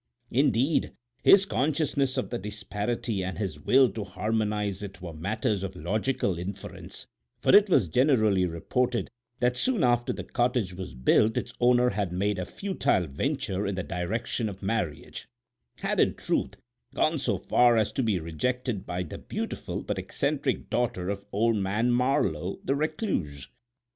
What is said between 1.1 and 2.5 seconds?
his consciousness of the